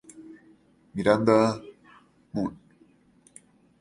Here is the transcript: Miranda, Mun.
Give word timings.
Miranda, 0.95 1.61
Mun. 2.33 2.51